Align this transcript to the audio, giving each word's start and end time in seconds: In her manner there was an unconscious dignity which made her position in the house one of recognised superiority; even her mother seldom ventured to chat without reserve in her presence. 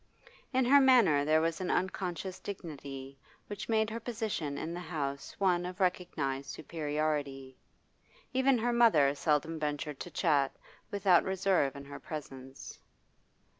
In 0.51 0.65
her 0.65 0.81
manner 0.81 1.23
there 1.23 1.41
was 1.41 1.61
an 1.61 1.69
unconscious 1.69 2.39
dignity 2.39 3.19
which 3.45 3.69
made 3.69 3.91
her 3.91 3.99
position 3.99 4.57
in 4.57 4.73
the 4.73 4.79
house 4.79 5.35
one 5.37 5.63
of 5.63 5.79
recognised 5.79 6.49
superiority; 6.49 7.59
even 8.33 8.57
her 8.57 8.73
mother 8.73 9.13
seldom 9.13 9.59
ventured 9.59 9.99
to 9.99 10.09
chat 10.09 10.55
without 10.89 11.23
reserve 11.23 11.75
in 11.75 11.85
her 11.85 11.99
presence. 11.99 12.79